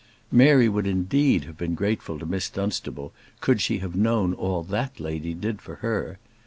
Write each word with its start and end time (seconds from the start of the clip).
Mary 0.31 0.67
would 0.67 0.87
indeed 0.87 1.43
have 1.43 1.59
been 1.59 1.75
grateful 1.75 2.17
to 2.17 2.25
Miss 2.25 2.49
Dunstable, 2.49 3.13
could 3.39 3.61
she 3.61 3.77
have 3.85 3.95
known 3.95 4.33
all 4.33 4.63
that 4.63 4.99
lady 4.99 5.35
did 5.35 5.61
for 5.61 5.75
her. 5.75 6.17